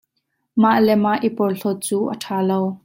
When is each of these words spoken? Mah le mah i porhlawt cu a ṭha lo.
Mah 0.61 0.79
le 0.85 0.93
mah 1.03 1.19
i 1.27 1.29
porhlawt 1.37 1.79
cu 1.87 1.97
a 2.13 2.15
ṭha 2.23 2.37
lo. 2.49 2.59